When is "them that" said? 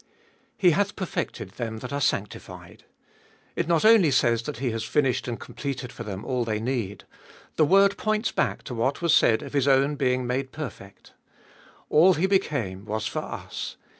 1.51-1.93